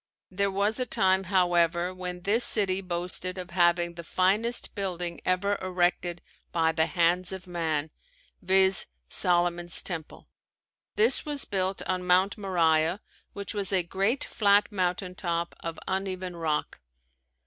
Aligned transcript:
There 0.31 0.49
was 0.49 0.79
a 0.79 0.85
time, 0.87 1.25
however, 1.25 1.93
when 1.93 2.21
this 2.21 2.43
city 2.43 2.81
boasted 2.81 3.37
of 3.37 3.51
having 3.51 3.93
the 3.93 4.03
finest 4.03 4.73
building 4.73 5.21
ever 5.25 5.59
erected 5.61 6.23
by 6.51 6.71
the 6.71 6.87
hands 6.87 7.31
of 7.31 7.45
man, 7.45 7.91
viz: 8.41 8.87
Solomon's 9.09 9.83
Temple. 9.83 10.27
This 10.95 11.23
was 11.23 11.45
built 11.45 11.83
on 11.83 12.03
Mount 12.03 12.35
Moriah 12.35 12.99
which 13.33 13.53
was 13.53 13.71
a 13.71 13.83
great 13.83 14.23
flat 14.23 14.71
mountain 14.71 15.13
top 15.13 15.55
of 15.59 15.77
uneven 15.87 16.35
rock. 16.35 16.79